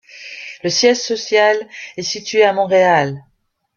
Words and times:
Le 0.63 0.71
siège 0.71 0.97
social 0.97 1.55
est 1.95 2.01
situé 2.01 2.43
à 2.43 2.53
Montréal. 2.53 3.23